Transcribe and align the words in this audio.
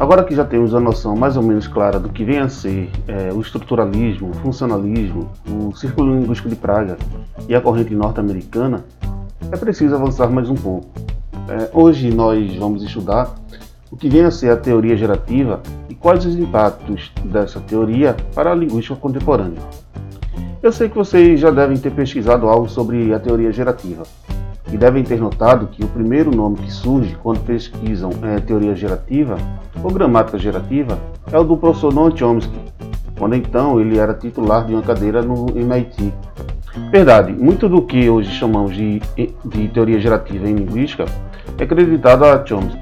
Agora 0.00 0.24
que 0.24 0.34
já 0.34 0.46
temos 0.46 0.74
a 0.74 0.80
noção 0.80 1.14
mais 1.14 1.36
ou 1.36 1.42
menos 1.42 1.68
clara 1.68 2.00
do 2.00 2.08
que 2.08 2.24
vem 2.24 2.38
a 2.38 2.48
ser 2.48 2.90
é, 3.06 3.30
o 3.34 3.40
estruturalismo, 3.42 4.30
o 4.30 4.32
funcionalismo, 4.32 5.30
o 5.46 5.76
círculo 5.76 6.18
linguístico 6.18 6.48
de 6.48 6.56
Praga 6.56 6.96
e 7.46 7.54
a 7.54 7.60
corrente 7.60 7.94
norte-americana, 7.94 8.82
é 9.52 9.56
preciso 9.58 9.94
avançar 9.94 10.30
mais 10.30 10.48
um 10.48 10.54
pouco. 10.54 10.88
É, 11.46 11.68
hoje 11.74 12.10
nós 12.10 12.56
vamos 12.56 12.82
estudar 12.82 13.34
o 13.90 13.96
que 13.98 14.08
vem 14.08 14.24
a 14.24 14.30
ser 14.30 14.50
a 14.50 14.56
teoria 14.56 14.96
gerativa 14.96 15.60
e 15.86 15.94
quais 15.94 16.24
os 16.24 16.34
impactos 16.34 17.12
dessa 17.26 17.60
teoria 17.60 18.16
para 18.34 18.52
a 18.52 18.54
linguística 18.54 18.96
contemporânea. 18.96 19.60
Eu 20.62 20.72
sei 20.72 20.88
que 20.88 20.96
vocês 20.96 21.38
já 21.38 21.50
devem 21.50 21.76
ter 21.76 21.92
pesquisado 21.92 22.48
algo 22.48 22.70
sobre 22.70 23.12
a 23.12 23.18
teoria 23.18 23.52
gerativa 23.52 24.04
e 24.72 24.76
devem 24.76 25.02
ter 25.02 25.18
notado 25.18 25.66
que 25.66 25.84
o 25.84 25.88
primeiro 25.88 26.30
nome 26.30 26.56
que 26.58 26.72
surge 26.72 27.16
quando 27.22 27.40
pesquisam 27.40 28.10
é, 28.22 28.40
teoria 28.40 28.74
gerativa 28.74 29.36
ou 29.82 29.90
gramática 29.90 30.38
gerativa 30.38 30.98
é 31.32 31.38
o 31.38 31.44
do 31.44 31.56
professor 31.56 31.92
Noam 31.92 32.16
Chomsky, 32.16 32.58
quando 33.18 33.34
então 33.34 33.80
ele 33.80 33.98
era 33.98 34.14
titular 34.14 34.64
de 34.64 34.74
uma 34.74 34.82
cadeira 34.82 35.22
no 35.22 35.46
MIT. 35.56 36.12
Verdade, 36.90 37.32
muito 37.32 37.68
do 37.68 37.82
que 37.82 38.08
hoje 38.08 38.30
chamamos 38.30 38.74
de, 38.74 39.02
de 39.44 39.68
teoria 39.68 40.00
gerativa 40.00 40.48
em 40.48 40.54
linguística 40.54 41.04
é 41.58 41.64
acreditado 41.64 42.24
a 42.24 42.44
Chomsky. 42.46 42.78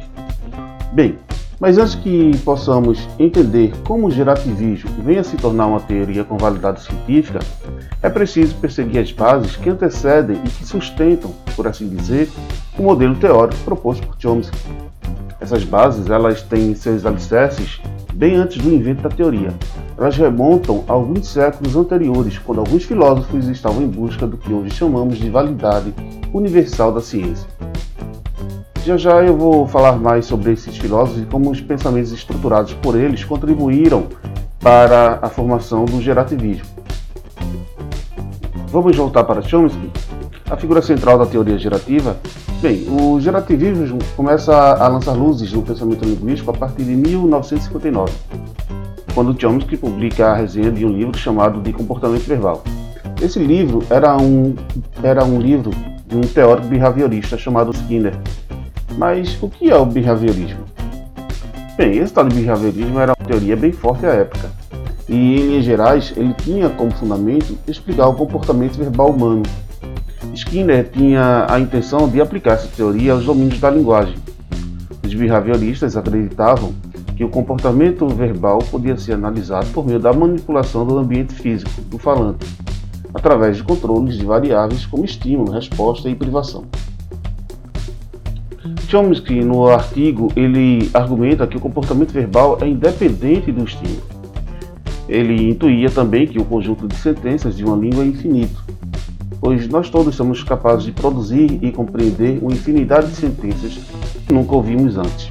Bem, 0.92 1.18
mas 1.60 1.76
antes 1.76 1.94
que 1.96 2.36
possamos 2.44 3.08
entender 3.18 3.72
como 3.86 4.06
o 4.06 4.10
gerativismo 4.10 4.90
vem 5.02 5.18
a 5.18 5.24
se 5.24 5.36
tornar 5.36 5.66
uma 5.66 5.80
teoria 5.80 6.24
com 6.24 6.36
validade 6.36 6.82
científica, 6.82 7.40
é 8.02 8.08
preciso 8.08 8.54
perseguir 8.56 9.00
as 9.00 9.10
bases 9.10 9.56
que 9.56 9.68
antecedem 9.68 10.40
e 10.44 10.48
que 10.48 10.66
sustentam, 10.66 11.34
por 11.56 11.66
assim 11.66 11.88
dizer, 11.88 12.28
o 12.78 12.82
modelo 12.82 13.16
teórico 13.16 13.60
proposto 13.64 14.06
por 14.06 14.16
Chomsky. 14.18 14.56
Essas 15.40 15.64
bases 15.64 16.08
elas 16.10 16.42
têm 16.42 16.74
seus 16.74 17.04
alicerces 17.04 17.80
bem 18.14 18.36
antes 18.36 18.62
do 18.62 18.72
invento 18.72 19.02
da 19.02 19.08
teoria. 19.08 19.54
Elas 19.96 20.16
remontam 20.16 20.84
a 20.88 20.92
alguns 20.92 21.28
séculos 21.28 21.76
anteriores, 21.76 22.38
quando 22.38 22.60
alguns 22.60 22.84
filósofos 22.84 23.48
estavam 23.48 23.82
em 23.82 23.88
busca 23.88 24.26
do 24.26 24.36
que 24.36 24.52
hoje 24.52 24.74
chamamos 24.74 25.18
de 25.18 25.30
validade 25.30 25.92
universal 26.32 26.92
da 26.92 27.00
ciência. 27.00 27.57
Já 28.88 28.96
já 28.96 29.22
eu 29.22 29.36
vou 29.36 29.66
falar 29.68 29.98
mais 29.98 30.24
sobre 30.24 30.50
esses 30.50 30.78
filósofos 30.78 31.20
e 31.20 31.26
como 31.26 31.50
os 31.50 31.60
pensamentos 31.60 32.10
estruturados 32.10 32.72
por 32.72 32.98
eles 32.98 33.22
contribuíram 33.22 34.06
para 34.60 35.18
a 35.20 35.28
formação 35.28 35.84
do 35.84 36.00
gerativismo. 36.00 36.64
Vamos 38.68 38.96
voltar 38.96 39.24
para 39.24 39.42
Chomsky? 39.42 39.90
A 40.50 40.56
figura 40.56 40.80
central 40.80 41.18
da 41.18 41.26
teoria 41.26 41.58
gerativa? 41.58 42.16
Bem, 42.62 42.86
o 42.88 43.20
gerativismo 43.20 43.98
começa 44.16 44.56
a 44.56 44.88
lançar 44.88 45.12
luzes 45.12 45.52
no 45.52 45.60
pensamento 45.60 46.06
linguístico 46.06 46.50
a 46.50 46.54
partir 46.54 46.84
de 46.84 46.96
1959, 46.96 48.10
quando 49.14 49.38
Chomsky 49.38 49.76
publica 49.76 50.28
a 50.28 50.34
resenha 50.34 50.72
de 50.72 50.86
um 50.86 50.88
livro 50.88 51.18
chamado 51.18 51.60
De 51.60 51.74
Comportamento 51.74 52.24
Verbal. 52.24 52.64
Esse 53.20 53.38
livro 53.38 53.82
era 53.90 54.16
um, 54.16 54.54
era 55.02 55.22
um 55.26 55.38
livro 55.38 55.72
de 56.06 56.16
um 56.16 56.22
teórico 56.22 56.68
behaviorista 56.68 57.36
chamado 57.36 57.70
Skinner, 57.70 58.14
mas 58.98 59.40
o 59.40 59.48
que 59.48 59.70
é 59.70 59.76
o 59.76 59.86
behaviorismo? 59.86 60.64
Bem, 61.76 61.98
esse 61.98 62.12
tal 62.12 62.28
de 62.28 62.34
behaviorismo 62.34 62.98
era 62.98 63.14
uma 63.16 63.26
teoria 63.28 63.56
bem 63.56 63.70
forte 63.70 64.04
à 64.04 64.08
época. 64.08 64.50
E, 65.08 65.14
em 65.14 65.46
linhas 65.46 65.64
gerais, 65.64 66.12
ele 66.16 66.34
tinha 66.34 66.68
como 66.68 66.90
fundamento 66.90 67.56
explicar 67.68 68.08
o 68.08 68.14
comportamento 68.14 68.76
verbal 68.76 69.10
humano. 69.10 69.44
Skinner 70.34 70.90
tinha 70.90 71.46
a 71.48 71.60
intenção 71.60 72.08
de 72.08 72.20
aplicar 72.20 72.54
essa 72.54 72.66
teoria 72.76 73.12
aos 73.12 73.24
domínios 73.24 73.60
da 73.60 73.70
linguagem. 73.70 74.16
Os 75.04 75.14
behavioristas 75.14 75.96
acreditavam 75.96 76.74
que 77.16 77.22
o 77.22 77.28
comportamento 77.28 78.06
verbal 78.08 78.58
podia 78.58 78.96
ser 78.96 79.12
analisado 79.12 79.68
por 79.68 79.86
meio 79.86 80.00
da 80.00 80.12
manipulação 80.12 80.84
do 80.84 80.98
ambiente 80.98 81.34
físico 81.34 81.70
do 81.82 81.98
falante, 81.98 82.44
através 83.14 83.58
de 83.58 83.62
controles 83.62 84.18
de 84.18 84.24
variáveis 84.24 84.84
como 84.84 85.04
estímulo, 85.04 85.52
resposta 85.52 86.08
e 86.08 86.16
privação. 86.16 86.64
Chomsky, 88.88 89.44
no 89.44 89.68
artigo, 89.68 90.32
ele 90.34 90.88
argumenta 90.94 91.46
que 91.46 91.58
o 91.58 91.60
comportamento 91.60 92.10
verbal 92.10 92.56
é 92.62 92.66
independente 92.66 93.52
do 93.52 93.62
estímulo. 93.62 94.00
Ele 95.06 95.50
intuía 95.50 95.90
também 95.90 96.26
que 96.26 96.38
o 96.38 96.44
conjunto 96.44 96.88
de 96.88 96.96
sentenças 96.96 97.54
de 97.54 97.62
uma 97.66 97.76
língua 97.76 98.02
é 98.02 98.06
infinito, 98.06 98.64
pois 99.42 99.68
nós 99.68 99.90
todos 99.90 100.14
somos 100.14 100.42
capazes 100.42 100.86
de 100.86 100.92
produzir 100.92 101.58
e 101.62 101.70
compreender 101.70 102.38
uma 102.40 102.50
infinidade 102.50 103.08
de 103.08 103.16
sentenças 103.16 103.78
que 104.26 104.32
nunca 104.32 104.54
ouvimos 104.54 104.96
antes. 104.96 105.30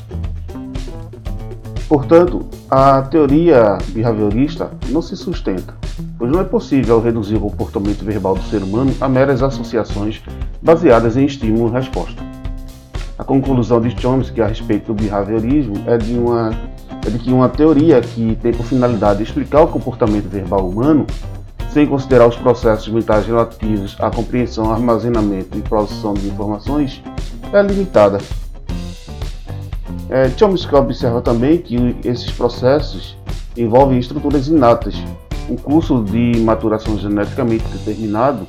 Portanto, 1.89 2.45
a 2.69 3.01
teoria 3.01 3.79
behaviorista 3.89 4.69
não 4.89 5.01
se 5.01 5.17
sustenta, 5.17 5.73
pois 6.19 6.31
não 6.31 6.41
é 6.41 6.43
possível 6.43 7.01
reduzir 7.01 7.37
o 7.37 7.39
comportamento 7.39 8.05
verbal 8.05 8.35
do 8.35 8.43
ser 8.43 8.61
humano 8.61 8.93
a 9.01 9.09
meras 9.09 9.41
associações 9.41 10.21
baseadas 10.61 11.17
em 11.17 11.25
estímulo 11.25 11.69
e 11.69 11.71
resposta. 11.71 12.26
A 13.17 13.23
conclusão 13.23 13.81
de 13.81 13.99
Chomsky 13.99 14.41
a 14.43 14.47
respeito 14.47 14.93
do 14.93 15.01
behaviorismo 15.01 15.73
é 15.87 15.97
de, 15.97 16.13
uma, 16.13 16.51
é 17.03 17.09
de 17.09 17.17
que 17.17 17.31
uma 17.31 17.49
teoria 17.49 17.99
que 17.99 18.37
tem 18.43 18.53
por 18.53 18.63
finalidade 18.63 19.23
explicar 19.23 19.61
o 19.61 19.67
comportamento 19.67 20.29
verbal 20.29 20.69
humano, 20.69 21.07
sem 21.71 21.87
considerar 21.87 22.27
os 22.27 22.35
processos 22.35 22.87
mentais 22.89 23.25
relativos 23.25 23.97
à 23.99 24.11
compreensão, 24.11 24.71
armazenamento 24.71 25.57
e 25.57 25.61
produção 25.61 26.13
de 26.13 26.27
informações, 26.27 27.01
é 27.51 27.59
limitada. 27.63 28.19
É, 30.09 30.29
Chomsky 30.29 30.75
observa 30.75 31.19
também 31.19 31.57
que 31.57 31.97
esses 32.05 32.31
processos 32.31 33.17
envolvem 33.57 33.97
estruturas 33.97 34.47
inatas, 34.47 34.93
um 35.49 35.55
curso 35.55 36.03
de 36.03 36.39
maturação 36.41 36.99
geneticamente 36.99 37.65
determinado 37.69 38.47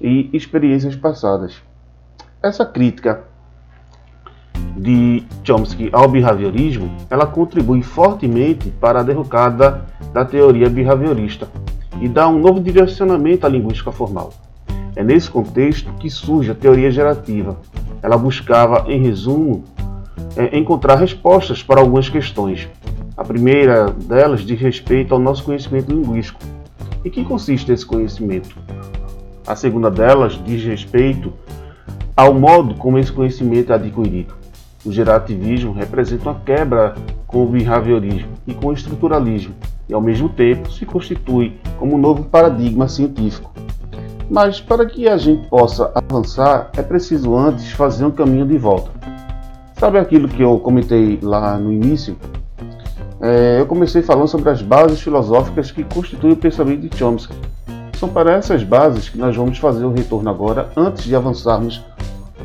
e 0.00 0.30
experiências 0.32 0.96
passadas. 0.96 1.56
Essa 2.42 2.64
crítica 2.64 3.30
de 4.76 5.22
Chomsky 5.44 5.90
ao 5.92 6.08
behaviorismo, 6.08 6.90
ela 7.10 7.26
contribui 7.26 7.82
fortemente 7.82 8.70
para 8.70 9.00
a 9.00 9.02
derrocada 9.02 9.84
da 10.12 10.24
teoria 10.24 10.68
behaviorista 10.68 11.48
e 12.00 12.08
dá 12.08 12.28
um 12.28 12.38
novo 12.38 12.60
direcionamento 12.60 13.46
à 13.46 13.48
linguística 13.48 13.92
formal. 13.92 14.32
É 14.94 15.02
nesse 15.02 15.30
contexto 15.30 15.92
que 15.94 16.10
surge 16.10 16.50
a 16.50 16.54
teoria 16.54 16.90
gerativa. 16.90 17.58
Ela 18.02 18.16
buscava, 18.16 18.84
em 18.88 19.00
resumo, 19.00 19.64
é, 20.36 20.58
encontrar 20.58 20.96
respostas 20.96 21.62
para 21.62 21.80
algumas 21.80 22.08
questões. 22.08 22.68
A 23.16 23.24
primeira 23.24 23.86
delas 23.90 24.40
diz 24.40 24.60
respeito 24.60 25.14
ao 25.14 25.20
nosso 25.20 25.44
conhecimento 25.44 25.92
linguístico. 25.92 26.40
E 27.04 27.10
que 27.10 27.24
consiste 27.24 27.72
esse 27.72 27.84
conhecimento? 27.84 28.56
A 29.46 29.56
segunda 29.56 29.90
delas 29.90 30.40
diz 30.44 30.62
respeito 30.64 31.32
ao 32.16 32.34
modo 32.34 32.74
como 32.74 32.98
esse 32.98 33.10
conhecimento 33.10 33.72
é 33.72 33.74
adquirido. 33.74 34.41
O 34.84 34.90
gerativismo 34.90 35.72
representa 35.72 36.30
uma 36.30 36.40
quebra 36.40 36.94
com 37.26 37.44
o 37.44 37.46
behaviorismo 37.46 38.32
e 38.46 38.52
com 38.52 38.68
o 38.68 38.72
estruturalismo, 38.72 39.54
e 39.88 39.94
ao 39.94 40.00
mesmo 40.00 40.28
tempo 40.28 40.72
se 40.72 40.84
constitui 40.84 41.56
como 41.78 41.94
um 41.94 41.98
novo 41.98 42.24
paradigma 42.24 42.88
científico. 42.88 43.52
Mas 44.28 44.60
para 44.60 44.84
que 44.86 45.08
a 45.08 45.16
gente 45.16 45.46
possa 45.48 45.92
avançar, 45.94 46.70
é 46.76 46.82
preciso 46.82 47.36
antes 47.36 47.70
fazer 47.72 48.04
um 48.04 48.10
caminho 48.10 48.46
de 48.46 48.58
volta. 48.58 48.90
Sabe 49.78 49.98
aquilo 49.98 50.28
que 50.28 50.42
eu 50.42 50.58
comentei 50.58 51.18
lá 51.22 51.56
no 51.58 51.72
início? 51.72 52.16
É, 53.20 53.60
eu 53.60 53.66
comecei 53.66 54.02
falando 54.02 54.26
sobre 54.26 54.50
as 54.50 54.62
bases 54.62 55.00
filosóficas 55.00 55.70
que 55.70 55.84
constituem 55.84 56.32
o 56.32 56.36
pensamento 56.36 56.88
de 56.88 56.96
Chomsky. 56.96 57.34
São 57.98 58.08
para 58.08 58.32
essas 58.32 58.64
bases 58.64 59.08
que 59.08 59.16
nós 59.16 59.36
vamos 59.36 59.58
fazer 59.58 59.84
o 59.84 59.92
retorno 59.92 60.28
agora, 60.28 60.70
antes 60.76 61.04
de 61.04 61.14
avançarmos 61.14 61.84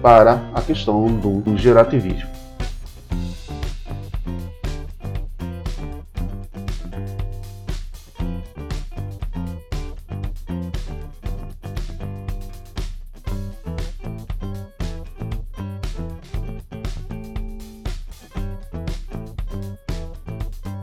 para 0.02 0.42
a 0.54 0.62
questão 0.62 1.08
do 1.08 1.58
gerativismo. 1.58 2.37